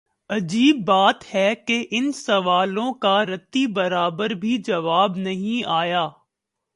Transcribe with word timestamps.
عجیب 0.29 0.75
بات 0.85 1.23
ہے 1.33 1.53
کہ 1.67 1.83
ان 1.91 2.11
سوالوں 2.11 2.93
کا 2.93 3.23
رتی 3.25 3.65
برابر 3.73 4.33
بھی 4.35 4.57
جواب 4.57 5.17
نہیںآیا۔ 5.17 6.07